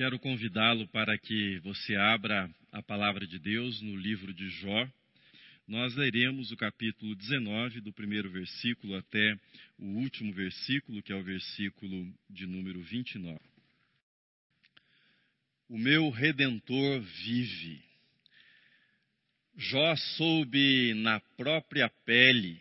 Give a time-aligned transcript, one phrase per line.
[0.00, 4.88] Quero convidá-lo para que você abra a palavra de Deus no livro de Jó.
[5.68, 9.38] Nós leremos o capítulo 19, do primeiro versículo até
[9.78, 13.38] o último versículo, que é o versículo de número 29.
[15.68, 17.84] O meu redentor vive.
[19.54, 22.58] Jó soube na própria pele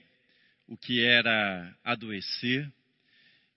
[0.67, 2.69] o que era adoecer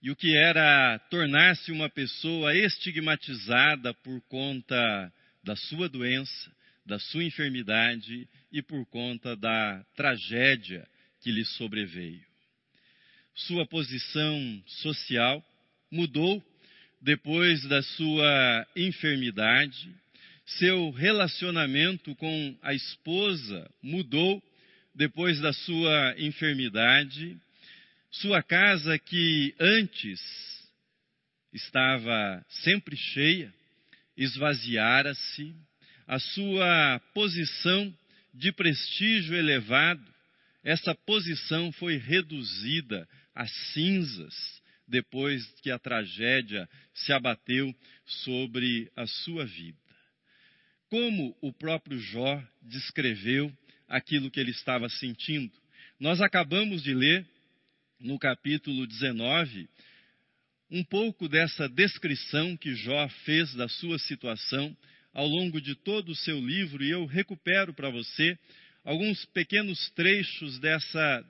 [0.03, 6.51] e o que era tornar-se uma pessoa estigmatizada por conta da sua doença,
[6.85, 10.85] da sua enfermidade e por conta da tragédia
[11.21, 12.21] que lhe sobreveio.
[13.33, 15.41] Sua posição social
[15.89, 16.43] mudou
[17.01, 19.89] depois da sua enfermidade,
[20.45, 24.43] seu relacionamento com a esposa mudou
[24.93, 27.39] depois da sua enfermidade
[28.13, 30.21] sua casa, que antes
[31.51, 33.53] estava sempre cheia,
[34.15, 35.55] esvaziara-se,
[36.05, 37.95] a sua posição
[38.33, 40.03] de prestígio elevado,
[40.63, 44.33] essa posição foi reduzida a cinzas
[44.87, 47.73] depois que a tragédia se abateu
[48.05, 49.77] sobre a sua vida.
[50.87, 53.51] Como o próprio Jó descreveu
[53.87, 55.51] aquilo que ele estava sentindo?
[55.99, 57.32] Nós acabamos de ler
[58.03, 59.69] no capítulo 19,
[60.69, 64.75] um pouco dessa descrição que Jó fez da sua situação
[65.13, 68.37] ao longo de todo o seu livro, e eu recupero para você
[68.83, 71.25] alguns pequenos trechos dessa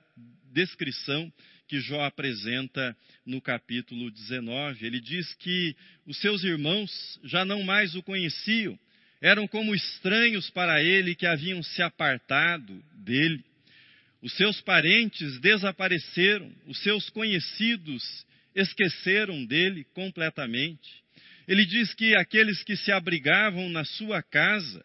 [0.52, 1.32] descrição
[1.68, 4.84] que Jó apresenta no capítulo 19.
[4.84, 8.76] Ele diz que os seus irmãos já não mais o conheciam,
[9.20, 13.44] eram como estranhos para ele que haviam se apartado dele.
[14.24, 18.02] Os seus parentes desapareceram, os seus conhecidos
[18.54, 21.04] esqueceram dele completamente.
[21.46, 24.82] Ele diz que aqueles que se abrigavam na sua casa,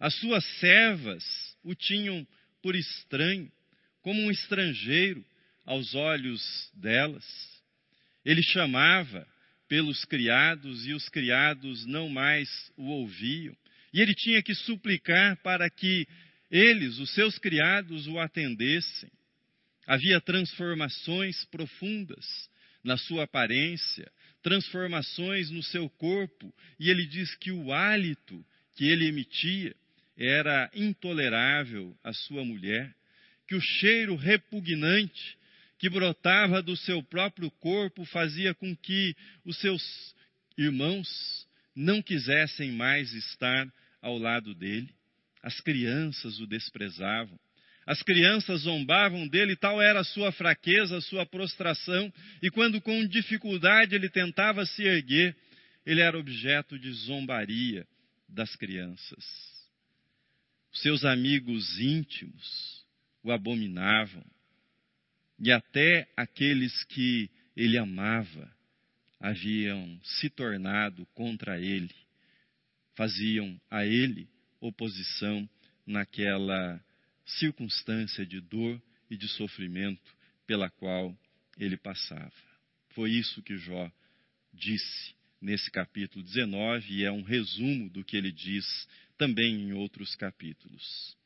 [0.00, 1.24] as suas servas,
[1.62, 2.26] o tinham
[2.60, 3.48] por estranho,
[4.02, 5.24] como um estrangeiro
[5.64, 6.42] aos olhos
[6.74, 7.24] delas.
[8.24, 9.24] Ele chamava
[9.68, 13.56] pelos criados e os criados não mais o ouviam.
[13.94, 16.08] E ele tinha que suplicar para que
[16.50, 19.10] eles, os seus criados, o atendessem.
[19.86, 22.26] Havia transformações profundas
[22.82, 24.10] na sua aparência,
[24.42, 28.44] transformações no seu corpo, e ele diz que o hálito
[28.74, 29.74] que ele emitia
[30.16, 32.94] era intolerável à sua mulher,
[33.46, 35.38] que o cheiro repugnante
[35.78, 40.14] que brotava do seu próprio corpo fazia com que os seus
[40.56, 41.08] irmãos
[41.74, 43.66] não quisessem mais estar
[44.02, 44.94] ao lado dele.
[45.42, 47.38] As crianças o desprezavam.
[47.86, 52.12] As crianças zombavam dele, tal era a sua fraqueza, a sua prostração,
[52.42, 55.34] e quando com dificuldade ele tentava se erguer,
[55.84, 57.86] ele era objeto de zombaria
[58.28, 59.24] das crianças.
[60.72, 62.84] Seus amigos íntimos
[63.22, 64.24] o abominavam,
[65.38, 68.50] e até aqueles que ele amava
[69.18, 71.94] haviam se tornado contra ele,
[72.94, 74.28] faziam a ele
[74.60, 75.48] oposição
[75.86, 76.82] naquela
[77.24, 80.14] circunstância de dor e de sofrimento
[80.46, 81.16] pela qual
[81.58, 82.32] ele passava.
[82.90, 83.90] Foi isso que Jó
[84.52, 88.64] disse nesse capítulo 19 e é um resumo do que ele diz
[89.16, 91.16] também em outros capítulos.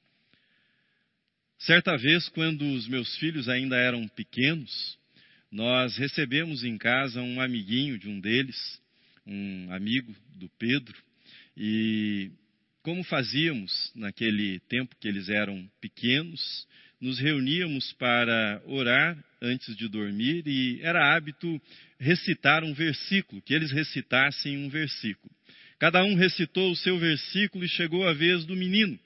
[1.58, 4.98] Certa vez, quando os meus filhos ainda eram pequenos,
[5.50, 8.82] nós recebemos em casa um amiguinho de um deles,
[9.26, 10.94] um amigo do Pedro,
[11.56, 12.30] e
[12.84, 16.68] como fazíamos naquele tempo que eles eram pequenos,
[17.00, 21.60] nos reuníamos para orar antes de dormir e era hábito
[21.98, 25.34] recitar um versículo, que eles recitassem um versículo.
[25.78, 29.00] Cada um recitou o seu versículo e chegou a vez do menino,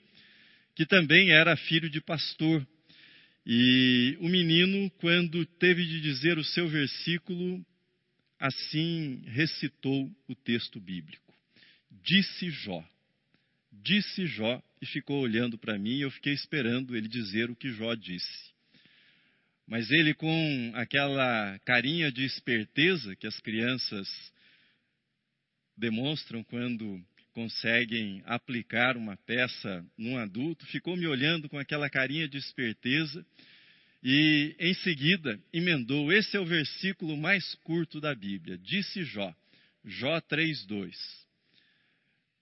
[0.75, 2.67] que também era filho de pastor.
[3.45, 7.65] E o menino, quando teve de dizer o seu versículo,
[8.37, 11.33] assim recitou o texto bíblico.
[12.03, 12.83] Disse Jó
[13.71, 17.71] disse Jó e ficou olhando para mim e eu fiquei esperando ele dizer o que
[17.71, 18.49] Jó disse.
[19.67, 24.07] Mas ele, com aquela carinha de esperteza que as crianças
[25.77, 26.99] demonstram quando
[27.33, 33.23] conseguem aplicar uma peça num adulto, ficou me olhando com aquela carinha de esperteza
[34.03, 38.57] e, em seguida, emendou: Esse é o versículo mais curto da Bíblia.
[38.57, 39.33] Disse Jó,
[39.85, 40.91] Jó 3,2.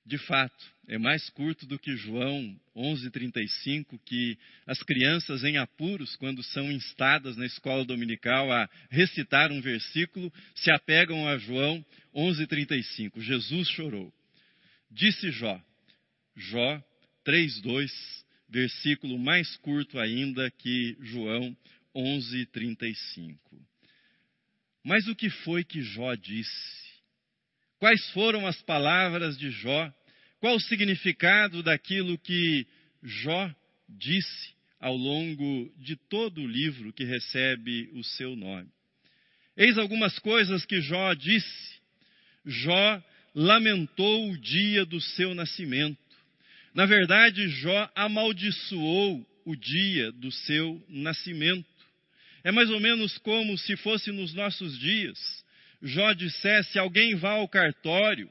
[0.08, 6.42] De fato, é mais curto do que João 11:35, que as crianças em apuros, quando
[6.44, 13.20] são instadas na escola dominical a recitar um versículo, se apegam a João 11:35.
[13.20, 14.14] Jesus chorou.
[14.90, 15.62] Disse Jó,
[16.38, 16.82] Jó
[17.26, 17.92] 3:2,
[18.48, 21.54] versículo mais curto ainda que João
[21.94, 23.38] 11:35.
[24.86, 26.87] Mas o que foi que Jó disse?
[27.80, 29.94] Quais foram as palavras de Jó?
[30.40, 32.66] Qual o significado daquilo que
[33.04, 33.54] Jó
[33.88, 38.70] disse ao longo de todo o livro que recebe o seu nome?
[39.56, 41.78] Eis algumas coisas que Jó disse.
[42.46, 43.04] Jó
[43.34, 46.00] lamentou o dia do seu nascimento.
[46.74, 51.68] Na verdade, Jó amaldiçoou o dia do seu nascimento.
[52.44, 55.46] É mais ou menos como se fosse nos nossos dias.
[55.82, 58.30] Jó dissesse: Alguém vá ao cartório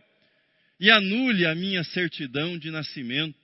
[0.78, 3.38] e anule a minha certidão de nascimento.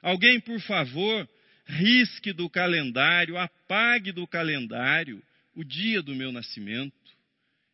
[0.00, 1.28] Alguém, por favor,
[1.66, 5.22] risque do calendário, apague do calendário
[5.54, 6.94] o dia do meu nascimento.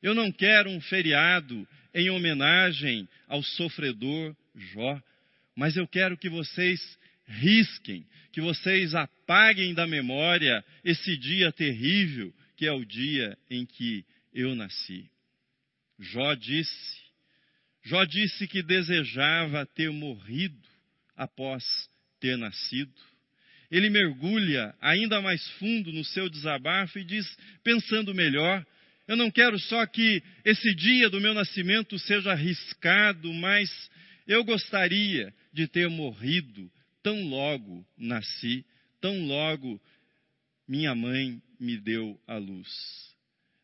[0.02, 5.00] Eu não quero um feriado em homenagem ao sofredor Jó,
[5.56, 6.80] mas eu quero que vocês
[7.26, 14.04] risquem, que vocês apaguem da memória esse dia terrível que é o dia em que
[14.34, 15.08] eu nasci.
[15.98, 16.98] Jó disse,
[17.82, 20.68] Jó disse que desejava ter morrido
[21.16, 21.64] após
[22.20, 22.92] ter nascido.
[23.70, 27.26] Ele mergulha ainda mais fundo no seu desabafo e diz,
[27.62, 28.64] pensando melhor,
[29.06, 33.70] eu não quero só que esse dia do meu nascimento seja arriscado, mas
[34.26, 36.70] eu gostaria de ter morrido
[37.02, 38.64] tão logo nasci,
[39.00, 39.80] tão logo
[40.66, 42.68] minha mãe me deu a luz.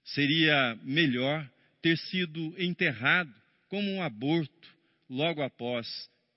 [0.04, 1.48] Seria melhor
[1.84, 3.30] ter sido enterrado
[3.68, 4.68] como um aborto
[5.06, 5.86] logo após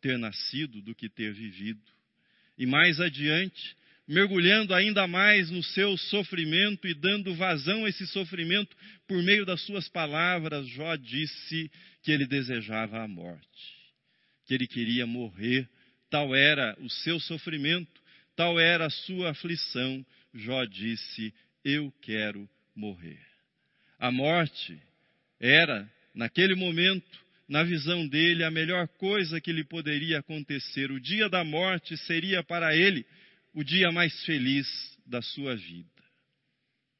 [0.01, 1.79] ter nascido do que ter vivido.
[2.57, 8.75] E mais adiante, mergulhando ainda mais no seu sofrimento e dando vazão a esse sofrimento
[9.07, 11.71] por meio das suas palavras, Jó disse
[12.03, 13.47] que ele desejava a morte,
[14.45, 15.65] que ele queria morrer.
[16.09, 18.01] Tal era o seu sofrimento,
[18.35, 20.05] tal era a sua aflição.
[20.33, 21.33] Jó disse:
[21.63, 23.25] Eu quero morrer.
[23.97, 24.77] A morte
[25.39, 27.05] era, naquele momento,
[27.47, 30.91] na visão dele, a melhor coisa que lhe poderia acontecer.
[30.91, 33.05] O dia da morte seria para ele
[33.53, 34.67] o dia mais feliz
[35.05, 35.89] da sua vida.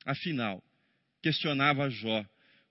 [0.06, 0.64] Afinal,
[1.22, 2.26] questionava Jó,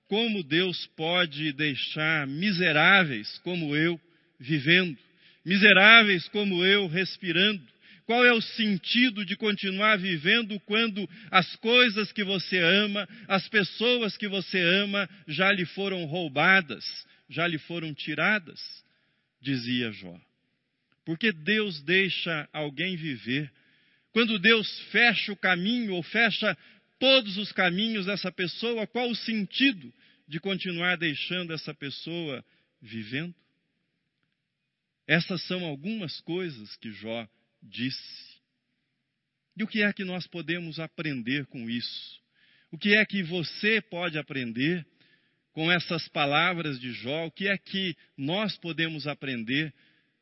[0.09, 4.01] como Deus pode deixar miseráveis como eu
[4.39, 4.97] vivendo,
[5.45, 7.63] miseráveis como eu respirando?
[8.07, 14.17] Qual é o sentido de continuar vivendo quando as coisas que você ama, as pessoas
[14.17, 16.85] que você ama, já lhe foram roubadas,
[17.29, 18.61] já lhe foram tiradas?
[19.41, 20.19] Dizia Jó.
[21.05, 23.51] Porque Deus deixa alguém viver
[24.17, 26.57] quando Deus fecha o caminho ou fecha
[26.99, 29.93] todos os caminhos dessa pessoa, qual o sentido
[30.27, 32.43] de continuar deixando essa pessoa
[32.81, 33.35] vivendo?
[35.07, 37.29] Essas são algumas coisas que Jó
[37.67, 38.37] disse.
[39.57, 42.21] E o que é que nós podemos aprender com isso?
[42.71, 44.87] O que é que você pode aprender
[45.53, 47.27] com essas palavras de Jó?
[47.27, 49.73] O que é que nós podemos aprender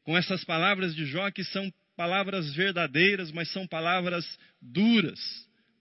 [0.05, 4.25] com essas palavras de Jó que são palavras verdadeiras, mas são palavras
[4.61, 5.19] duras,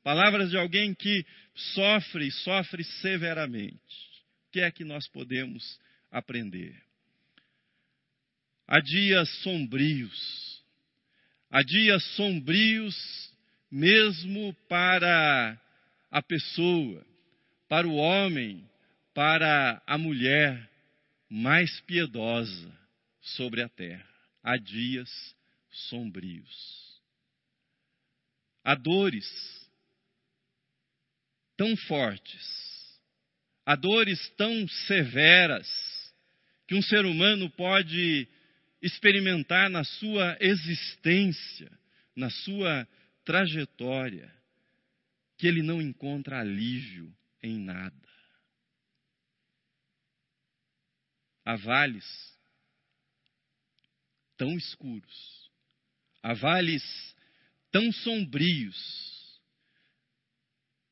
[0.03, 3.77] palavras de alguém que sofre e sofre severamente.
[4.47, 5.79] O que é que nós podemos
[6.11, 6.75] aprender?
[8.67, 10.52] Há dias sombrios,
[11.53, 13.31] há dias sombrios
[13.69, 15.55] mesmo para
[16.09, 17.05] a pessoa,
[17.69, 18.67] para o homem,
[19.13, 20.67] para a mulher
[21.29, 22.75] mais piedosa
[23.21, 24.09] sobre a terra.
[24.41, 25.09] Há dias
[25.69, 26.99] sombrios.
[28.63, 29.27] Há dores
[31.55, 32.99] tão fortes,
[33.63, 35.69] há dores tão severas
[36.67, 38.27] que um ser humano pode
[38.83, 41.71] experimentar na sua existência,
[42.15, 42.87] na sua
[43.25, 44.31] trajetória,
[45.37, 47.11] que ele não encontra alívio
[47.41, 47.95] em nada.
[51.43, 52.05] Há vales
[54.37, 55.43] tão escuros
[56.23, 56.81] Há vales
[57.69, 59.41] tão sombrios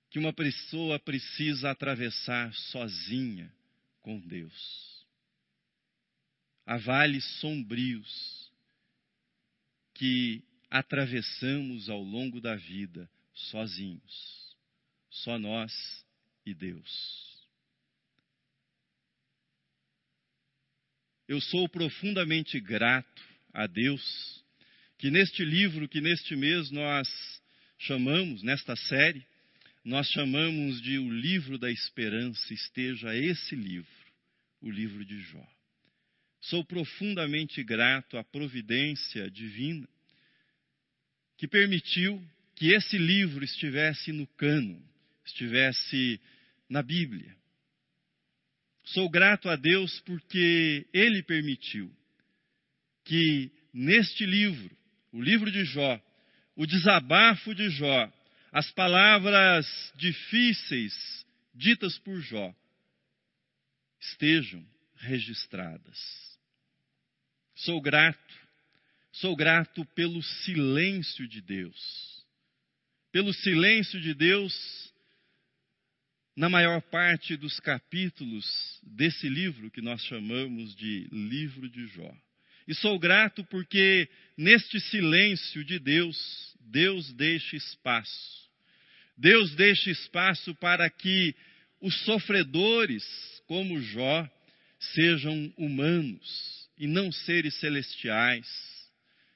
[0.10, 3.50] que uma pessoa precisa atravessar sozinha
[4.02, 4.91] com Deus.
[6.66, 8.52] Há vales sombrios
[9.94, 14.58] que atravessamos ao longo da vida sozinhos,
[15.10, 15.72] só nós
[16.46, 17.32] e Deus.
[21.28, 23.22] Eu sou profundamente grato
[23.54, 24.44] a Deus
[24.98, 27.08] que neste livro, que neste mês nós
[27.78, 29.26] chamamos, nesta série,
[29.84, 33.90] nós chamamos de o livro da esperança, esteja esse livro,
[34.62, 35.48] o livro de Jó.
[36.42, 39.88] Sou profundamente grato à providência divina
[41.38, 42.22] que permitiu
[42.56, 44.84] que esse livro estivesse no cano,
[45.26, 46.20] estivesse
[46.70, 47.36] na Bíblia.
[48.84, 51.92] Sou grato a Deus porque Ele permitiu
[53.04, 54.76] que neste livro,
[55.12, 56.00] o livro de Jó,
[56.56, 58.12] o desabafo de Jó,
[58.52, 62.54] as palavras difíceis ditas por Jó,
[64.00, 66.31] estejam registradas.
[67.64, 68.34] Sou grato,
[69.12, 72.26] sou grato pelo silêncio de Deus.
[73.12, 74.92] Pelo silêncio de Deus
[76.36, 82.12] na maior parte dos capítulos desse livro que nós chamamos de Livro de Jó.
[82.68, 86.18] E sou grato porque neste silêncio de Deus,
[86.62, 88.50] Deus deixa espaço.
[89.16, 91.36] Deus deixa espaço para que
[91.80, 93.04] os sofredores,
[93.46, 94.28] como Jó,
[94.80, 98.48] sejam humanos e não seres celestiais.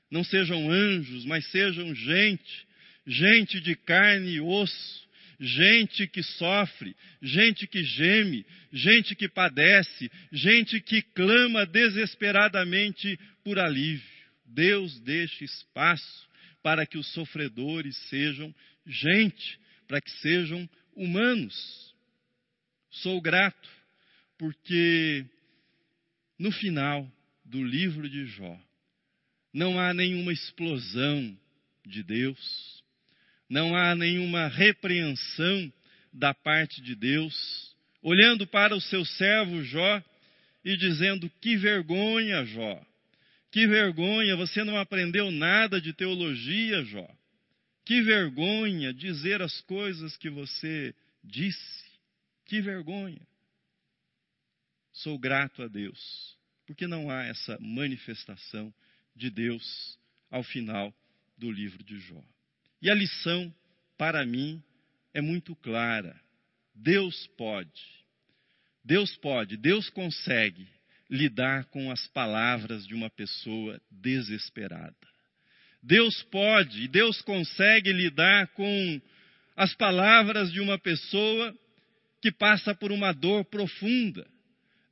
[0.09, 2.67] Não sejam anjos, mas sejam gente,
[3.05, 5.07] gente de carne e osso,
[5.39, 14.03] gente que sofre, gente que geme, gente que padece, gente que clama desesperadamente por alívio.
[14.43, 16.27] Deus deixa espaço
[16.63, 18.53] para que os sofredores sejam
[18.87, 21.93] gente, para que sejam humanos.
[22.89, 23.69] Sou grato
[24.35, 25.23] porque
[26.39, 27.11] no final
[27.45, 28.59] do livro de Jó
[29.55, 31.37] não há nenhuma explosão
[31.85, 32.83] de Deus,
[33.49, 35.71] não há nenhuma repreensão
[36.11, 40.03] da parte de Deus, olhando para o seu servo Jó
[40.63, 42.85] e dizendo: Que vergonha, Jó!
[43.49, 47.07] Que vergonha, você não aprendeu nada de teologia, Jó.
[47.85, 51.85] Que vergonha dizer as coisas que você disse.
[52.45, 53.25] Que vergonha.
[54.91, 56.35] Sou grato a Deus,
[56.65, 58.73] porque não há essa manifestação
[59.15, 59.97] de Deus
[60.29, 60.93] ao final
[61.37, 62.21] do livro de Jó.
[62.81, 63.53] E a lição,
[63.97, 64.61] para mim,
[65.13, 66.19] é muito clara.
[66.73, 67.81] Deus pode,
[68.83, 70.67] Deus pode, Deus consegue
[71.09, 74.95] lidar com as palavras de uma pessoa desesperada.
[75.81, 79.01] Deus pode e Deus consegue lidar com
[79.55, 81.55] as palavras de uma pessoa
[82.21, 84.27] que passa por uma dor profunda.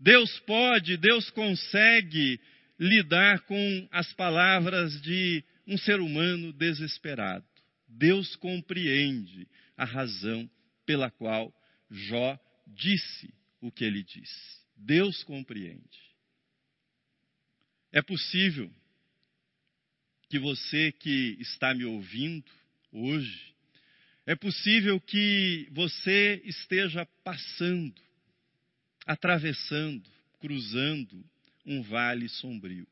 [0.03, 2.37] Deus pode, Deus consegue
[2.77, 7.45] lidar com as palavras de um ser humano desesperado.
[7.87, 10.49] Deus compreende a razão
[10.85, 11.55] pela qual
[11.89, 14.59] Jó disse o que ele disse.
[14.75, 16.01] Deus compreende.
[17.89, 18.69] É possível
[20.27, 22.51] que você que está me ouvindo
[22.91, 23.55] hoje,
[24.25, 28.01] é possível que você esteja passando,
[29.05, 31.23] atravessando, cruzando
[31.65, 32.87] um vale sombrio,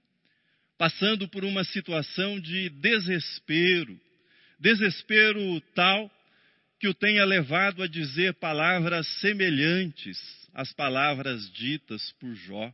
[0.77, 4.00] passando por uma situação de desespero,
[4.60, 6.10] desespero tal
[6.80, 10.18] que o tenha levado a dizer palavras semelhantes
[10.53, 12.74] às palavras ditas por Jó.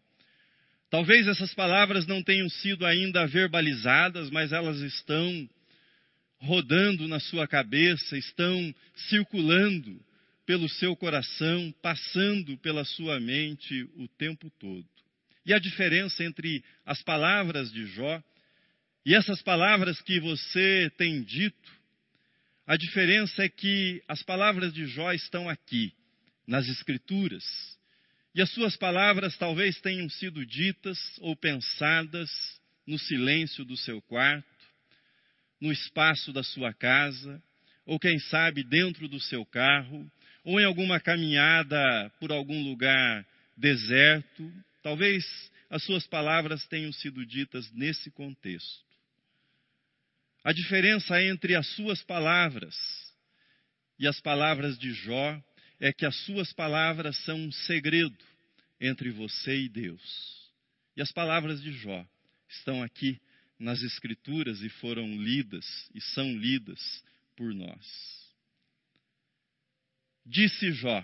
[0.89, 5.49] Talvez essas palavras não tenham sido ainda verbalizadas, mas elas estão
[6.39, 8.73] rodando na sua cabeça, estão
[9.09, 9.99] circulando
[10.47, 14.87] pelo seu coração, passando pela sua mente o tempo todo.
[15.45, 18.23] E a diferença entre as palavras de Jó
[19.05, 21.77] e essas palavras que você tem dito
[22.67, 25.93] a diferença é que as palavras de Jó estão aqui,
[26.45, 27.45] nas Escrituras.
[28.35, 32.29] E as suas palavras talvez tenham sido ditas ou pensadas
[32.85, 34.45] no silêncio do seu quarto,
[35.61, 37.41] no espaço da sua casa,
[37.85, 40.11] ou quem sabe dentro do seu carro,
[40.47, 43.27] ou em alguma caminhada por algum lugar
[43.57, 44.49] deserto.
[44.81, 45.25] Talvez
[45.69, 48.87] as suas palavras tenham sido ditas nesse contexto.
[50.45, 52.73] A diferença entre as suas palavras
[53.99, 55.37] e as palavras de Jó
[55.81, 58.17] é que as suas palavras são um segredo
[58.79, 60.49] entre você e Deus.
[60.95, 62.07] E as palavras de Jó
[62.47, 63.19] estão aqui
[63.59, 67.03] nas Escrituras e foram lidas e são lidas
[67.35, 68.26] por nós.
[70.27, 71.01] Disse Jó.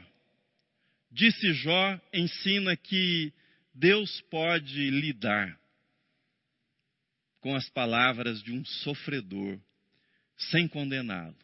[1.10, 3.32] Disse Jó ensina que
[3.74, 5.58] Deus pode lidar
[7.40, 9.60] com as palavras de um sofredor,
[10.38, 11.36] sem condená-lo,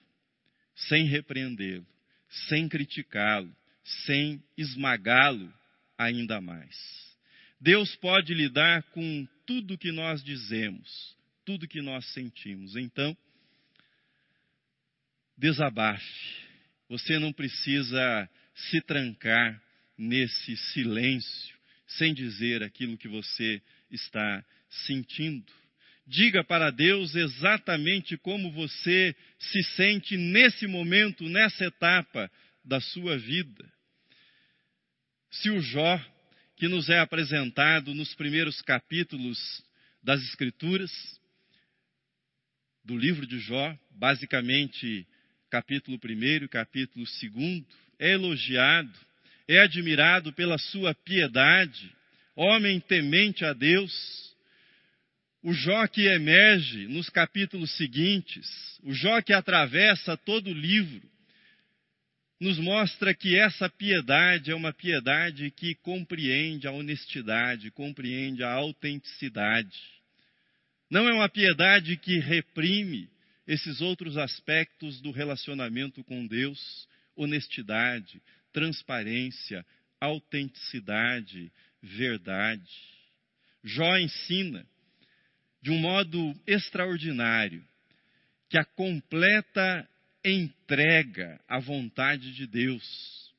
[0.76, 1.86] sem repreendê-lo,
[2.48, 3.54] sem criticá-lo,
[4.06, 5.54] sem esmagá-lo
[5.98, 6.76] ainda mais.
[7.62, 12.76] Deus pode lidar com tudo que nós dizemos, tudo que nós sentimos.
[12.76, 13.16] Então,
[15.38, 16.49] desabafe.
[16.90, 19.62] Você não precisa se trancar
[19.98, 24.44] nesse silêncio, sem dizer aquilo que você está
[24.88, 25.52] sentindo.
[26.08, 32.32] Diga para Deus exatamente como você se sente nesse momento, nessa etapa
[32.66, 33.72] da sua vida.
[35.30, 36.04] Se o Jó,
[36.56, 39.64] que nos é apresentado nos primeiros capítulos
[40.02, 40.92] das Escrituras,
[42.84, 45.08] do livro de Jó, basicamente
[45.50, 47.64] capítulo 1 e capítulo 2,
[48.00, 48.94] é elogiado,
[49.48, 51.92] é admirado pela sua piedade,
[52.36, 54.30] homem temente a Deus.
[55.42, 58.48] O Jó que emerge nos capítulos seguintes,
[58.84, 61.02] o Jó que atravessa todo o livro,
[62.40, 69.78] nos mostra que essa piedade é uma piedade que compreende a honestidade, compreende a autenticidade.
[70.90, 73.10] Não é uma piedade que reprime
[73.50, 78.22] esses outros aspectos do relacionamento com Deus: honestidade,
[78.54, 79.66] transparência,
[80.00, 81.52] autenticidade,
[81.82, 82.72] verdade.
[83.64, 84.64] Jó ensina,
[85.64, 87.68] de um modo extraordinário,
[88.48, 89.90] que a completa
[90.24, 93.34] entrega à vontade de Deus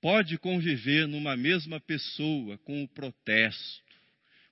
[0.00, 3.87] pode conviver numa mesma pessoa com o protesto,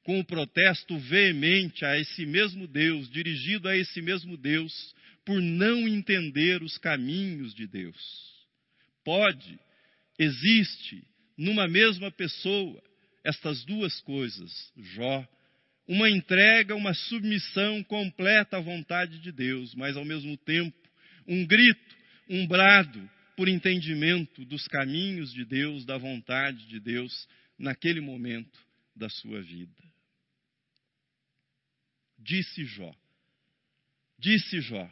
[0.07, 4.95] com o protesto veemente a esse mesmo Deus, dirigido a esse mesmo Deus,
[5.25, 7.97] por não entender os caminhos de Deus.
[9.05, 9.59] Pode,
[10.17, 11.03] existe
[11.37, 12.81] numa mesma pessoa
[13.25, 15.29] estas duas coisas, Jó
[15.89, 20.77] uma entrega, uma submissão completa à vontade de Deus, mas ao mesmo tempo
[21.27, 21.97] um grito,
[22.29, 28.59] um brado por entendimento dos caminhos de Deus, da vontade de Deus naquele momento
[28.95, 29.96] da sua vida.
[32.27, 32.93] Disse Jó.
[34.19, 34.91] Disse Jó.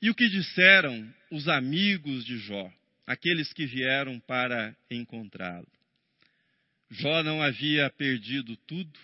[0.00, 2.72] E o que disseram os amigos de Jó,
[3.06, 5.68] aqueles que vieram para encontrá-lo?
[6.90, 8.98] Jó não havia perdido tudo,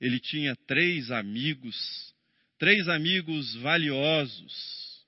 [0.00, 2.14] ele tinha três amigos,
[2.58, 5.06] três amigos valiosos.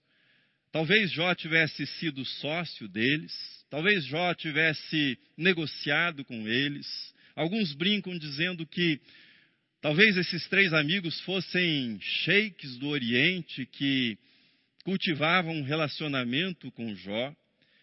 [0.70, 3.32] Talvez Jó tivesse sido sócio deles,
[3.68, 6.86] talvez Jó tivesse negociado com eles.
[7.34, 9.00] Alguns brincam dizendo que
[9.80, 14.18] talvez esses três amigos fossem sheiks do Oriente que
[14.84, 17.34] cultivavam um relacionamento com Jó,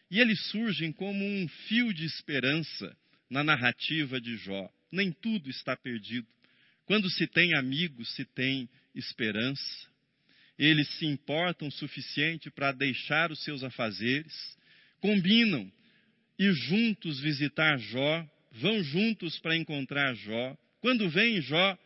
[0.09, 2.95] e eles surgem como um fio de esperança
[3.29, 4.69] na narrativa de Jó.
[4.91, 6.27] Nem tudo está perdido.
[6.85, 9.87] Quando se tem amigos, se tem esperança.
[10.57, 14.33] Eles se importam o suficiente para deixar os seus afazeres,
[14.99, 15.69] combinam
[16.39, 20.57] ir juntos visitar Jó, vão juntos para encontrar Jó.
[20.79, 21.77] Quando vem Jó,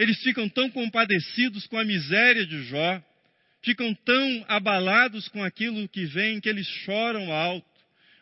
[0.00, 3.02] eles ficam tão compadecidos com a miséria de Jó,
[3.62, 7.70] ficam tão abalados com aquilo que vem que eles choram alto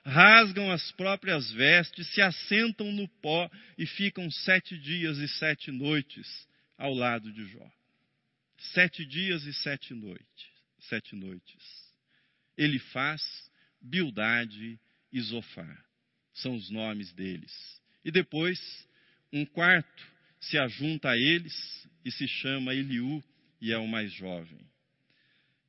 [0.08, 6.48] rasgam as próprias vestes, se assentam no pó e ficam sete dias e sete noites
[6.78, 7.70] ao lado de Jó.
[8.72, 10.46] Sete dias e sete noites.
[10.80, 11.92] Sete noites.
[12.56, 13.22] Ele faz
[13.80, 14.80] Bildade
[15.12, 15.84] e Zofar.
[16.32, 17.52] São os nomes deles.
[18.04, 18.58] E depois,
[19.32, 20.06] um quarto
[20.40, 23.22] se ajunta a eles e se chama Eliú
[23.60, 24.60] e é o mais jovem.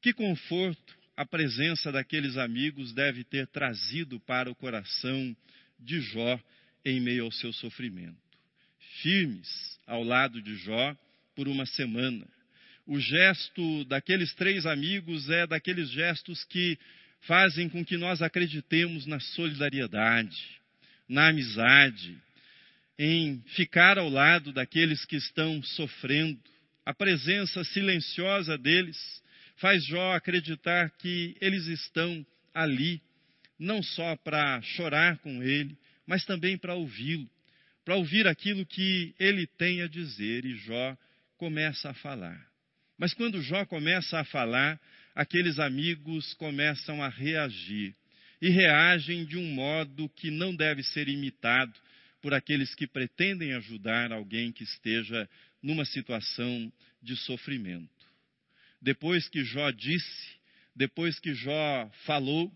[0.02, 5.36] Que conforto a presença daqueles amigos deve ter trazido para o coração
[5.80, 6.40] de Jó
[6.86, 8.18] em meio ao seu sofrimento.
[9.02, 10.96] Firmes ao lado de Jó
[11.36, 12.26] por uma semana.
[12.86, 16.78] O gesto daqueles três amigos é daqueles gestos que
[17.22, 20.38] fazem com que nós acreditemos na solidariedade,
[21.08, 22.18] na amizade,
[23.02, 26.38] em ficar ao lado daqueles que estão sofrendo.
[26.86, 28.98] A presença silenciosa deles
[29.56, 33.02] faz Jó acreditar que eles estão ali,
[33.58, 37.30] não só para chorar com ele, mas também para ouvi-lo,
[37.86, 40.44] para ouvir aquilo que ele tem a dizer.
[40.44, 40.98] E Jó
[41.38, 42.46] começa a falar.
[42.98, 44.78] Mas quando Jó começa a falar,
[45.16, 47.96] aqueles amigos começam a reagir.
[48.42, 51.74] E reagem de um modo que não deve ser imitado
[52.22, 55.30] por aqueles que pretendem ajudar alguém que esteja
[55.62, 58.00] numa situação de sofrimento
[58.82, 60.40] depois que Jó disse,
[60.76, 62.52] depois que Jó falou,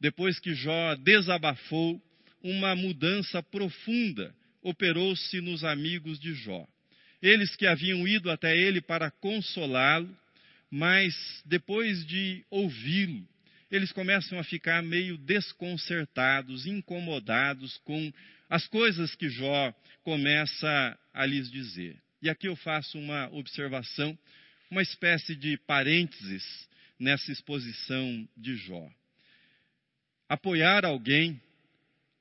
[0.00, 2.00] depois que Jó desabafou,
[2.42, 6.66] uma mudança profunda operou-se nos amigos de Jó.
[7.20, 10.14] Eles que haviam ido até ele para consolá-lo,
[10.70, 13.26] mas depois de ouvi-lo,
[13.70, 18.12] eles começam a ficar meio desconcertados, incomodados com
[18.48, 22.00] as coisas que Jó começa a lhes dizer.
[22.22, 24.16] E aqui eu faço uma observação
[24.70, 26.44] uma espécie de parênteses
[26.98, 28.88] nessa exposição de Jó.
[30.28, 31.40] Apoiar alguém,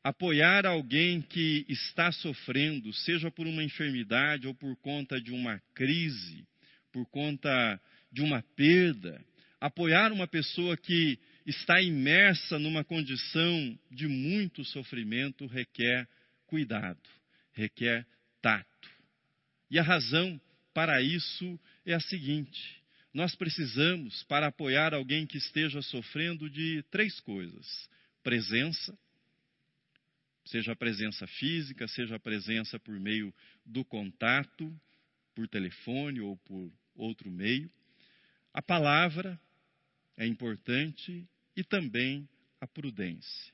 [0.03, 6.45] apoiar alguém que está sofrendo, seja por uma enfermidade ou por conta de uma crise,
[6.91, 9.19] por conta de uma perda,
[9.59, 16.07] apoiar uma pessoa que está imersa numa condição de muito sofrimento requer
[16.47, 17.09] cuidado,
[17.53, 18.05] requer
[18.41, 18.89] tato.
[19.69, 20.39] E a razão
[20.73, 22.81] para isso é a seguinte:
[23.13, 27.89] nós precisamos, para apoiar alguém que esteja sofrendo, de três coisas:
[28.23, 28.97] presença,
[30.45, 33.33] seja a presença física, seja a presença por meio
[33.65, 34.73] do contato,
[35.35, 37.69] por telefone ou por outro meio.
[38.53, 39.39] A palavra
[40.17, 42.27] é importante e também
[42.59, 43.53] a prudência.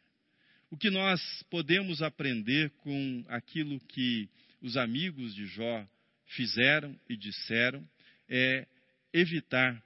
[0.69, 4.29] O que nós podemos aprender com aquilo que
[4.61, 5.85] os amigos de Jó
[6.27, 7.85] fizeram e disseram
[8.29, 8.65] é
[9.13, 9.83] evitar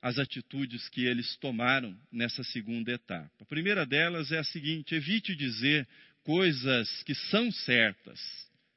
[0.00, 3.30] as atitudes que eles tomaram nessa segunda etapa.
[3.40, 5.88] A primeira delas é a seguinte: evite dizer
[6.22, 8.20] coisas que são certas,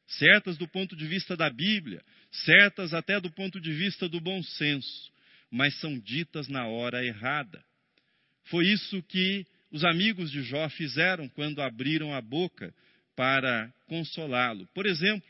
[0.07, 4.41] certas do ponto de vista da Bíblia, certas até do ponto de vista do bom
[4.41, 5.11] senso,
[5.51, 7.63] mas são ditas na hora errada.
[8.45, 12.73] Foi isso que os amigos de Jó fizeram quando abriram a boca
[13.15, 14.67] para consolá-lo.
[14.73, 15.27] Por exemplo,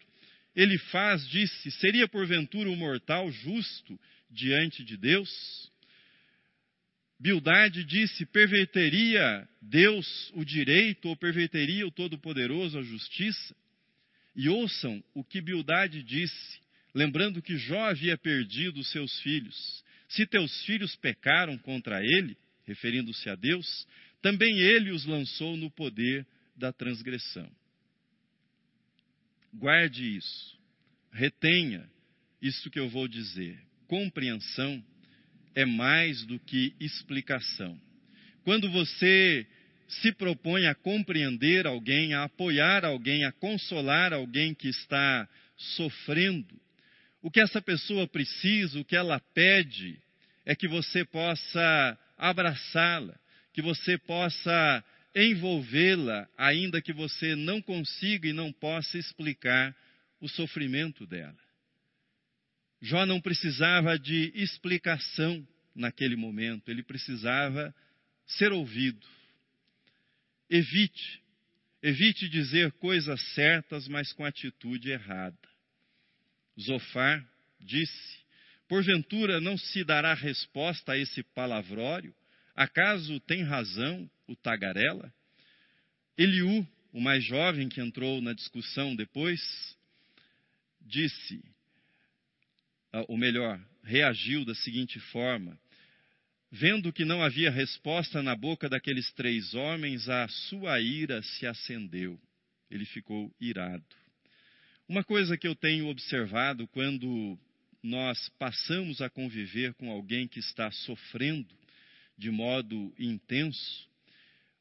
[0.56, 5.72] ele faz, disse: Seria porventura o um mortal justo diante de Deus?
[7.22, 13.56] Bildade disse: perverteria Deus o direito ou perverteria o Todo-Poderoso a justiça?
[14.36, 16.60] E ouçam o que Bildade disse,
[16.96, 19.84] lembrando que Jó havia perdido seus filhos.
[20.10, 23.88] Se teus filhos pecaram contra ele, referindo-se a Deus,
[24.22, 27.50] também ele os lançou no poder da transgressão.
[29.54, 30.58] Guarde isso,
[31.12, 31.90] retenha
[32.42, 33.60] isso que eu vou dizer.
[33.88, 34.84] Compreensão
[35.54, 37.80] é mais do que explicação.
[38.44, 39.46] Quando você
[39.88, 46.60] se propõe a compreender alguém, a apoiar alguém, a consolar alguém que está sofrendo,
[47.22, 50.00] o que essa pessoa precisa, o que ela pede,
[50.46, 53.20] é que você possa abraçá-la,
[53.52, 59.76] que você possa envolvê-la, ainda que você não consiga e não possa explicar
[60.22, 61.36] o sofrimento dela.
[62.80, 67.74] Jó não precisava de explicação naquele momento, ele precisava
[68.26, 69.06] ser ouvido.
[70.48, 71.22] Evite,
[71.82, 75.38] evite dizer coisas certas, mas com atitude errada.
[76.60, 77.26] Zofar
[77.60, 78.20] disse:
[78.72, 82.16] Porventura não se dará resposta a esse palavrório?
[82.56, 85.14] Acaso tem razão o tagarela?
[86.18, 89.42] Eliú, o mais jovem que entrou na discussão depois,
[90.80, 91.44] disse:
[92.94, 95.60] ah, ou melhor, reagiu da seguinte forma:
[96.50, 102.18] Vendo que não havia resposta na boca daqueles três homens, a sua ira se acendeu.
[102.70, 103.84] Ele ficou irado.
[104.88, 107.38] Uma coisa que eu tenho observado quando
[107.82, 111.56] nós passamos a conviver com alguém que está sofrendo
[112.18, 113.90] de modo intenso,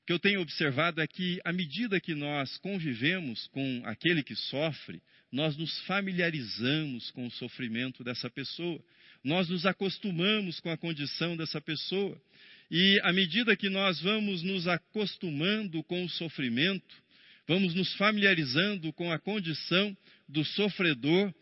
[0.02, 4.34] o que eu tenho observado é que, à medida que nós convivemos com aquele que
[4.34, 8.82] sofre, nós nos familiarizamos com o sofrimento dessa pessoa,
[9.22, 12.20] nós nos acostumamos com a condição dessa pessoa.
[12.70, 16.96] E à medida que nós vamos nos acostumando com o sofrimento,
[17.46, 19.96] vamos nos familiarizando com a condição
[20.28, 21.32] do sofredor,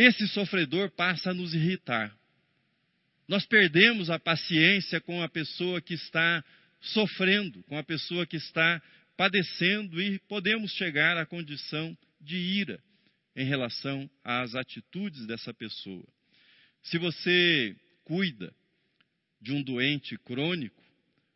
[0.00, 2.16] esse sofredor passa a nos irritar.
[3.26, 6.44] Nós perdemos a paciência com a pessoa que está
[6.80, 8.80] sofrendo, com a pessoa que está
[9.16, 12.80] padecendo e podemos chegar à condição de ira
[13.34, 16.06] em relação às atitudes dessa pessoa.
[16.84, 18.54] Se você cuida
[19.40, 20.80] de um doente crônico,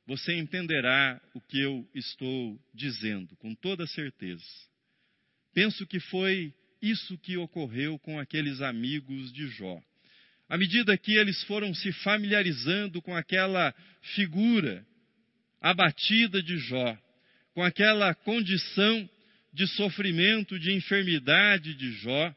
[0.07, 4.45] você entenderá o que eu estou dizendo, com toda certeza.
[5.53, 9.81] Penso que foi isso que ocorreu com aqueles amigos de Jó.
[10.49, 13.73] À medida que eles foram se familiarizando com aquela
[14.15, 14.85] figura
[15.61, 16.99] abatida de Jó,
[17.55, 19.09] com aquela condição
[19.55, 22.35] de sofrimento, de enfermidade de Jó,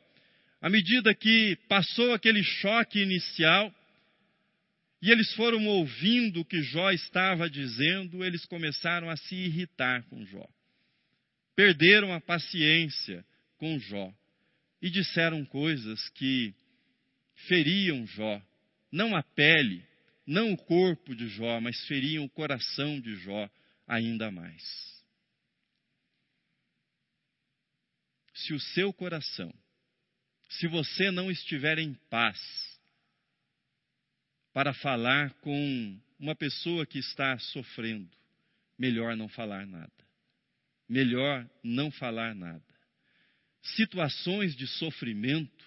[0.62, 3.74] à medida que passou aquele choque inicial,
[5.02, 10.24] e eles foram ouvindo o que Jó estava dizendo, eles começaram a se irritar com
[10.26, 10.48] Jó.
[11.56, 13.26] Perderam a paciência
[13.58, 14.14] com Jó
[14.82, 16.54] e disseram coisas que
[17.48, 18.42] feriam Jó,
[18.92, 19.84] não a pele,
[20.26, 23.50] não o corpo de Jó, mas feriam o coração de Jó
[23.88, 24.96] ainda mais.
[28.36, 29.54] se o seu coração,
[30.50, 32.40] se você não estiver em paz
[34.54, 38.10] para falar com uma pessoa que está sofrendo,
[38.78, 39.92] melhor não falar nada.
[40.88, 42.64] melhor não falar nada.
[43.74, 45.66] Situações de sofrimento,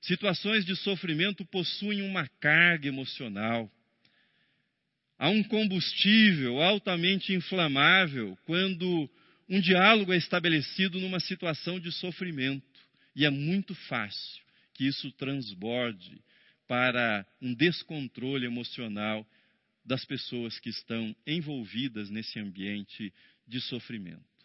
[0.00, 3.70] situações de sofrimento possuem uma carga emocional.
[5.18, 9.10] Há um combustível altamente inflamável quando
[9.48, 12.64] um diálogo é estabelecido numa situação de sofrimento.
[13.14, 16.20] E é muito fácil que isso transborde
[16.68, 19.26] para um descontrole emocional
[19.84, 23.12] das pessoas que estão envolvidas nesse ambiente
[23.46, 24.35] de sofrimento.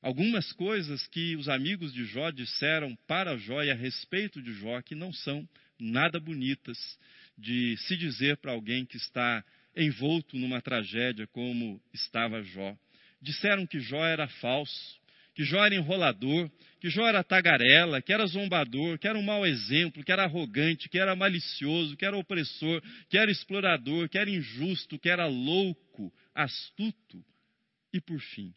[0.00, 4.80] Algumas coisas que os amigos de Jó disseram para Jó e a respeito de Jó
[4.80, 6.78] que não são nada bonitas
[7.36, 9.44] de se dizer para alguém que está
[9.76, 12.76] envolto numa tragédia como estava Jó.
[13.20, 15.00] Disseram que Jó era falso,
[15.34, 16.48] que Jó era enrolador,
[16.80, 20.88] que Jó era tagarela, que era zombador, que era um mau exemplo, que era arrogante,
[20.88, 26.12] que era malicioso, que era opressor, que era explorador, que era injusto, que era louco,
[26.32, 27.24] astuto
[27.92, 28.54] e, por fim,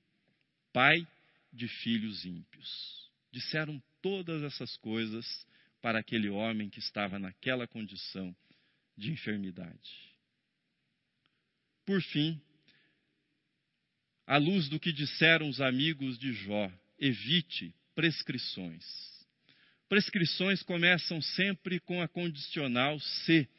[0.72, 1.08] pai
[1.52, 3.10] de filhos ímpios.
[3.32, 5.26] Disseram todas essas coisas
[5.82, 8.36] para aquele homem que estava naquela condição
[8.98, 10.12] de enfermidade.
[11.86, 12.40] Por fim,
[14.28, 18.86] à luz do que disseram os amigos de Jó, evite prescrições.
[19.90, 23.50] Prescrições começam sempre com a condicional se.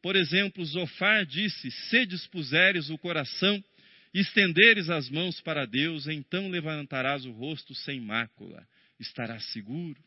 [0.00, 3.62] Por exemplo, Zofar disse: Se dispuseres o coração
[4.12, 8.66] estenderes as mãos para Deus, então levantarás o rosto sem mácula,
[8.98, 10.00] estarás seguro.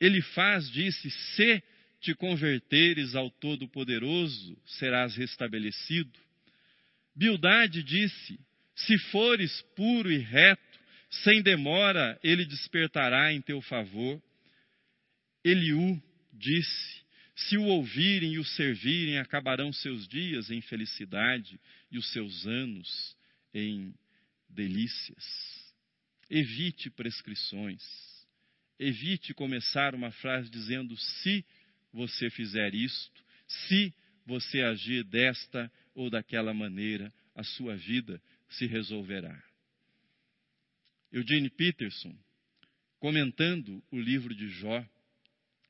[0.00, 1.62] Elifaz disse: Se
[2.00, 6.18] te converteres ao Todo-Poderoso, serás restabelecido.
[7.14, 8.38] Bildade disse:
[8.86, 14.20] se fores puro e reto, sem demora ele despertará em teu favor.
[15.44, 16.00] Eliú
[16.32, 16.99] disse:
[17.48, 23.16] Se o ouvirem e o servirem, acabarão seus dias em felicidade e os seus anos
[23.54, 23.94] em
[24.48, 25.24] delícias.
[26.28, 27.82] Evite prescrições.
[28.78, 31.44] Evite começar uma frase dizendo: se
[31.92, 33.92] você fizer isto, se
[34.26, 39.42] você agir desta ou daquela maneira, a sua vida se resolverá.
[41.12, 42.16] Eugene Peterson,
[42.98, 44.86] comentando o livro de Jó,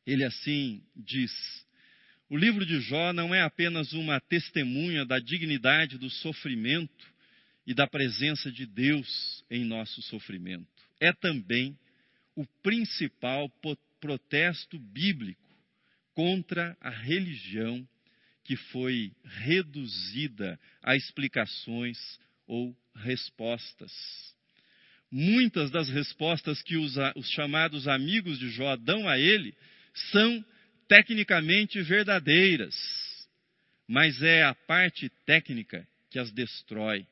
[0.06, 1.32] ele assim diz:
[2.28, 7.06] O livro de Jó não é apenas uma testemunha da dignidade do sofrimento
[7.66, 10.66] e da presença de Deus em nosso sofrimento,
[10.98, 11.78] é também
[12.34, 13.50] o principal
[14.00, 15.40] protesto bíblico
[16.14, 17.86] contra a religião
[18.44, 21.98] que foi reduzida a explicações
[22.46, 23.92] ou respostas.
[25.10, 29.54] Muitas das respostas que os, os chamados amigos de Jó dão a ele
[29.94, 30.44] são
[30.88, 32.74] tecnicamente verdadeiras,
[33.87, 37.07] mas é a parte técnica que as destrói.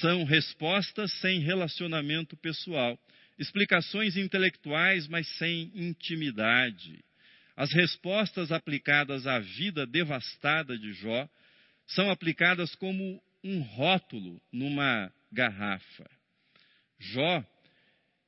[0.00, 2.98] São respostas sem relacionamento pessoal,
[3.38, 7.04] explicações intelectuais, mas sem intimidade.
[7.56, 11.28] As respostas aplicadas à vida devastada de Jó
[11.88, 16.08] são aplicadas como um rótulo numa garrafa.
[16.98, 17.44] Jó,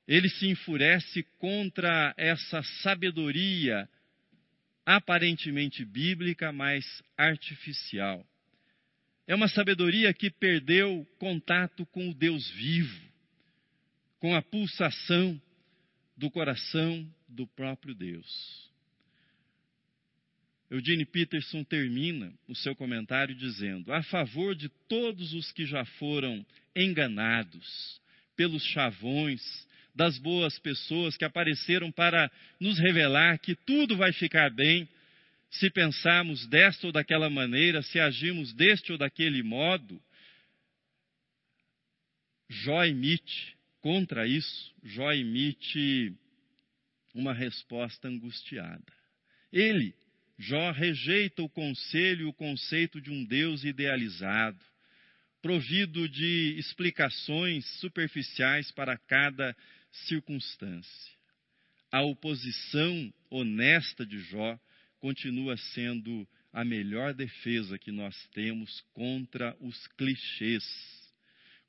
[0.07, 3.89] ele se enfurece contra essa sabedoria
[4.85, 6.85] aparentemente bíblica, mas
[7.17, 8.27] artificial.
[9.27, 13.01] É uma sabedoria que perdeu contato com o Deus vivo,
[14.21, 15.41] com a pulsação
[16.17, 18.65] do coração do próprio Deus.
[20.71, 26.45] Eugene Peterson termina o seu comentário dizendo: a favor de todos os que já foram
[26.77, 28.01] enganados
[28.37, 29.41] pelos chavões
[29.95, 34.89] das boas pessoas que apareceram para nos revelar que tudo vai ficar bem
[35.51, 40.03] se pensarmos desta ou daquela maneira, se agirmos deste ou daquele modo.
[42.49, 46.13] Jó emite contra isso, Jó emite
[47.15, 48.93] uma resposta angustiada.
[49.53, 49.95] Ele
[50.39, 54.59] Jó rejeita o conselho e o conceito de um Deus idealizado,
[55.41, 59.57] provido de explicações superficiais para cada
[60.07, 61.13] circunstância.
[61.91, 64.59] A oposição honesta de Jó
[64.99, 70.65] continua sendo a melhor defesa que nós temos contra os clichês,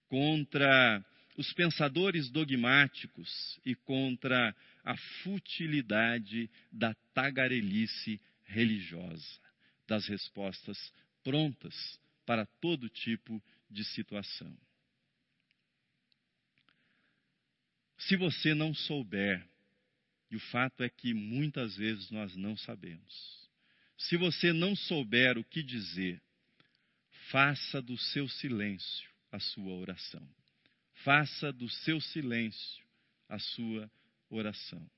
[0.07, 1.03] contra
[1.37, 9.39] os pensadores dogmáticos e contra a futilidade da tagarelice religiosa,
[9.87, 10.77] das respostas
[11.23, 14.55] prontas para todo tipo de situação.
[18.07, 19.47] Se você não souber,
[20.29, 23.49] e o fato é que muitas vezes nós não sabemos,
[23.97, 26.21] se você não souber o que dizer,
[27.31, 30.27] faça do seu silêncio a sua oração.
[31.03, 32.83] faça do seu silêncio
[33.27, 33.91] a sua
[34.29, 34.89] oração.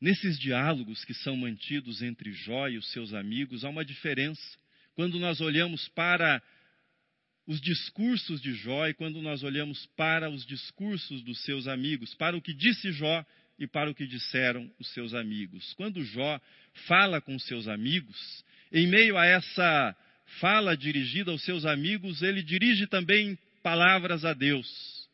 [0.00, 4.58] Nesses diálogos que são mantidos entre Jó e os seus amigos, há uma diferença.
[4.94, 6.42] Quando nós olhamos para
[7.46, 12.36] os discursos de Jó e quando nós olhamos para os discursos dos seus amigos, para
[12.36, 13.24] o que disse Jó
[13.58, 15.72] e para o que disseram os seus amigos.
[15.74, 16.40] Quando Jó
[16.86, 19.96] fala com seus amigos, em meio a essa
[20.40, 25.08] fala dirigida aos seus amigos, ele dirige também palavras a Deus,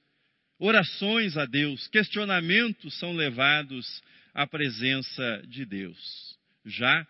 [0.58, 4.02] orações a Deus, questionamentos são levados
[4.34, 6.38] à presença de Deus.
[6.64, 7.06] Já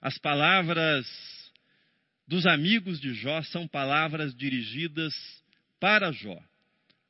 [0.00, 1.06] as palavras
[2.28, 5.14] dos amigos de Jó são palavras dirigidas
[5.80, 6.38] para Jó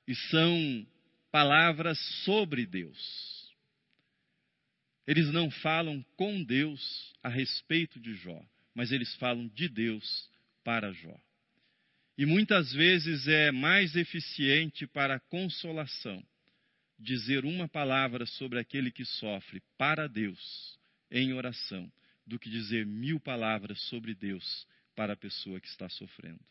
[0.07, 0.87] e são
[1.33, 3.53] palavras sobre Deus.
[5.05, 8.41] Eles não falam com Deus a respeito de Jó,
[8.73, 10.31] mas eles falam de Deus
[10.63, 11.21] para Jó.
[12.17, 16.25] E muitas vezes é mais eficiente para a consolação
[16.97, 20.79] dizer uma palavra sobre aquele que sofre para Deus
[21.11, 21.91] em oração
[22.25, 24.67] do que dizer mil palavras sobre Deus
[24.99, 26.45] para a pessoa que está sofrendo.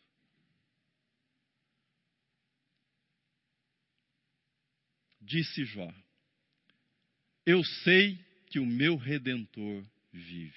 [5.19, 5.93] Disse Jó:
[7.45, 9.83] Eu sei que o meu redentor
[10.13, 10.55] vive.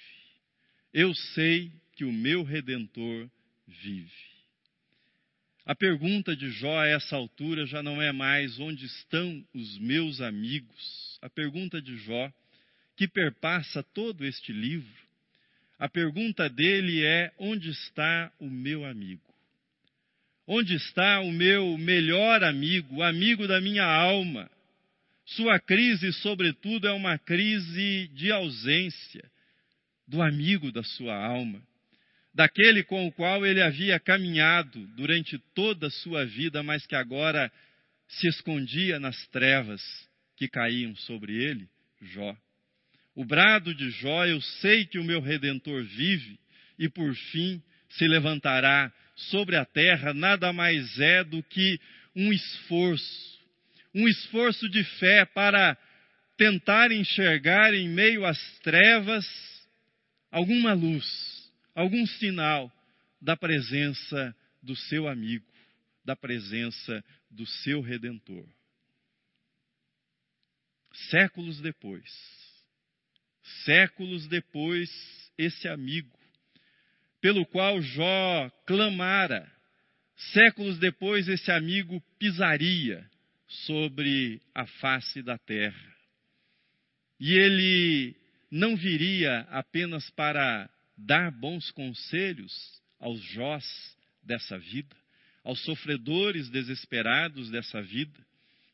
[0.93, 3.29] Eu sei que o meu redentor
[3.67, 4.31] vive.
[5.65, 10.21] A pergunta de Jó a essa altura já não é mais onde estão os meus
[10.21, 11.19] amigos.
[11.21, 12.31] A pergunta de Jó,
[12.95, 15.00] que perpassa todo este livro,
[15.81, 19.33] a pergunta dele é: onde está o meu amigo?
[20.45, 24.47] Onde está o meu melhor amigo, o amigo da minha alma?
[25.25, 29.27] Sua crise, sobretudo, é uma crise de ausência
[30.07, 31.59] do amigo da sua alma,
[32.31, 37.51] daquele com o qual ele havia caminhado durante toda a sua vida, mas que agora
[38.07, 39.81] se escondia nas trevas
[40.37, 41.67] que caíam sobre ele,
[42.01, 42.37] Jó.
[43.15, 46.39] O brado de Jó, eu sei que o meu redentor vive
[46.79, 51.79] e por fim se levantará sobre a terra, nada mais é do que
[52.15, 53.31] um esforço
[53.93, 55.77] um esforço de fé para
[56.37, 59.25] tentar enxergar em meio às trevas
[60.31, 62.71] alguma luz, algum sinal
[63.21, 65.45] da presença do seu amigo,
[66.05, 68.47] da presença do seu redentor.
[71.09, 72.09] Séculos depois,
[73.65, 74.89] séculos depois,
[75.37, 76.17] esse amigo,
[77.19, 79.51] pelo qual Jó clamara,
[80.33, 83.09] séculos depois, esse amigo pisaria
[83.47, 85.95] sobre a face da terra.
[87.19, 88.15] E ele
[88.49, 92.53] não viria apenas para dar bons conselhos
[92.99, 93.65] aos jós
[94.23, 94.95] dessa vida,
[95.43, 98.19] aos sofredores desesperados dessa vida,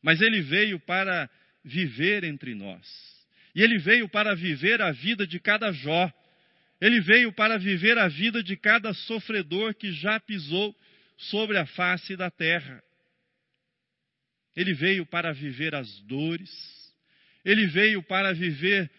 [0.02, 1.28] mas ele veio para
[1.64, 3.17] viver entre nós.
[3.54, 6.12] E ele veio para viver a vida de cada Jó.
[6.80, 10.74] Ele veio para viver a vida de cada sofredor que já pisou
[11.16, 12.82] sobre a face da terra.
[14.56, 16.50] Ele veio para viver as dores,
[17.44, 18.90] ele veio para viver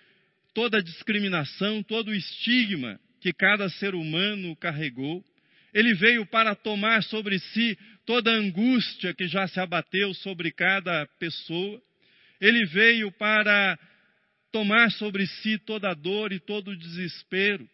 [0.53, 5.23] toda a discriminação, todo o estigma que cada ser humano carregou.
[5.73, 11.05] Ele veio para tomar sobre si toda a angústia que já se abateu sobre cada
[11.19, 11.81] pessoa.
[12.41, 13.77] Ele veio para
[14.51, 17.69] tomar sobre si toda a dor e todo o desespero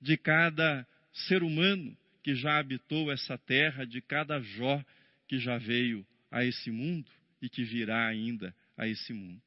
[0.00, 4.82] de cada ser humano que já habitou essa terra, de cada Jó
[5.28, 9.42] que já veio a esse mundo e que virá ainda a esse mundo.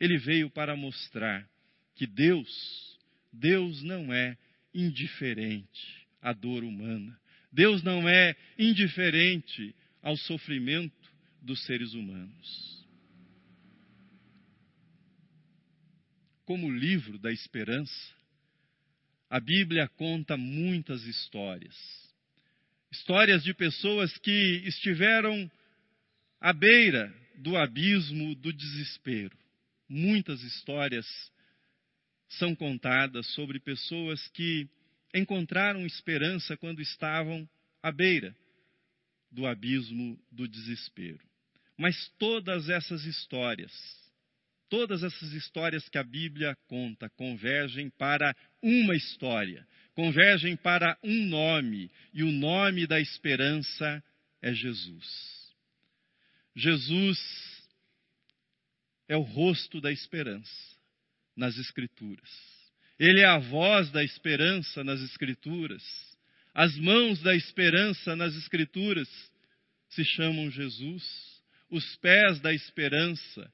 [0.00, 1.48] Ele veio para mostrar
[1.94, 2.98] que Deus,
[3.32, 4.36] Deus não é
[4.72, 7.18] indiferente à dor humana.
[7.52, 10.94] Deus não é indiferente ao sofrimento
[11.42, 12.77] dos seres humanos.
[16.48, 17.92] Como livro da esperança,
[19.28, 21.76] a Bíblia conta muitas histórias
[22.90, 25.50] Histórias de pessoas que estiveram
[26.40, 29.36] à beira do abismo do desespero.
[29.86, 31.06] Muitas histórias
[32.30, 34.66] são contadas sobre pessoas que
[35.14, 37.46] encontraram esperança quando estavam
[37.82, 38.34] à beira
[39.30, 41.20] do abismo do desespero.
[41.76, 43.70] Mas todas essas histórias,
[44.68, 49.66] todas essas histórias que a Bíblia conta, convergem para uma história
[49.98, 54.00] convergem para um nome, e o nome da esperança
[54.40, 55.52] é Jesus.
[56.54, 57.18] Jesus
[59.08, 60.76] é o rosto da esperança
[61.34, 62.30] nas Escrituras.
[62.96, 65.82] Ele é a voz da esperança nas Escrituras,
[66.54, 69.08] as mãos da esperança nas Escrituras.
[69.88, 73.52] se chamam Jesus, os pés da esperança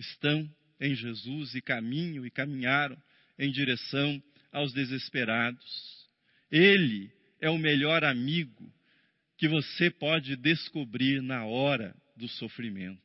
[0.00, 0.48] estão
[0.80, 2.96] em Jesus e caminham e caminharam
[3.38, 6.08] em direção aos desesperados.
[6.50, 8.72] Ele é o melhor amigo
[9.36, 13.00] que você pode descobrir na hora do sofrimento,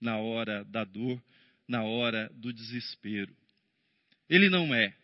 [0.00, 1.22] na hora da dor,
[1.68, 3.34] na hora do desespero.
[4.28, 4.94] Ele não é,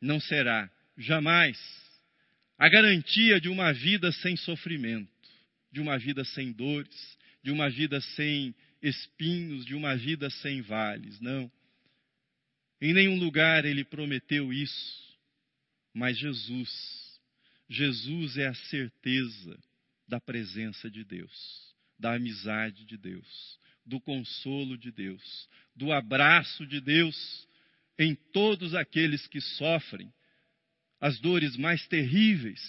[0.00, 1.58] não será, jamais,
[2.58, 5.10] a garantia de uma vida sem sofrimento,
[5.70, 8.54] de uma vida sem dores, de uma vida sem
[8.84, 11.18] espinhos, de uma vida sem vales.
[11.20, 11.50] Não.
[12.80, 15.02] Em nenhum lugar ele prometeu isso.
[15.92, 17.20] Mas Jesus,
[17.68, 19.58] Jesus é a certeza
[20.06, 26.80] da presença de Deus, da amizade de Deus, do consolo de Deus, do abraço de
[26.80, 27.48] Deus
[27.98, 30.12] em todos aqueles que sofrem
[31.00, 32.60] as dores mais terríveis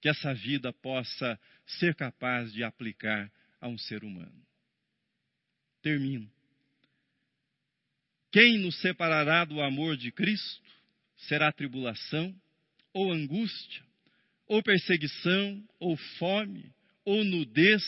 [0.00, 3.30] que essa vida possa ser capaz de aplicar
[3.60, 4.47] a um ser humano.
[5.88, 6.30] Termino.
[8.30, 10.62] Quem nos separará do amor de Cristo?
[11.16, 12.38] Será tribulação,
[12.92, 13.82] ou angústia,
[14.46, 16.74] ou perseguição, ou fome,
[17.06, 17.82] ou nudez,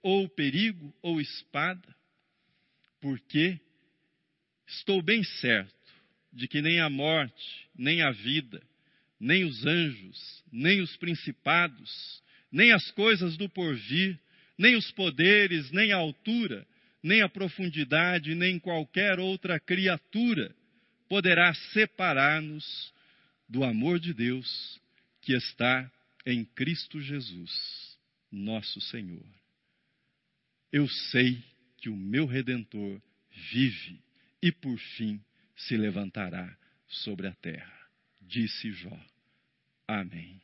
[0.00, 1.94] ou perigo, ou espada?
[2.98, 3.60] Porque
[4.66, 5.92] estou bem certo
[6.32, 8.62] de que nem a morte, nem a vida,
[9.20, 14.18] nem os anjos, nem os principados, nem as coisas do porvir,
[14.56, 16.66] nem os poderes, nem a altura,
[17.02, 20.54] nem a profundidade, nem qualquer outra criatura
[21.08, 22.92] poderá separar-nos
[23.48, 24.80] do amor de Deus
[25.20, 25.90] que está
[26.24, 27.98] em Cristo Jesus,
[28.30, 29.26] nosso Senhor.
[30.70, 31.42] Eu sei
[31.78, 33.02] que o meu redentor
[33.50, 34.00] vive
[34.40, 35.20] e por fim
[35.56, 36.56] se levantará
[36.88, 37.88] sobre a terra,
[38.20, 38.98] disse Jó.
[39.86, 40.40] Amém.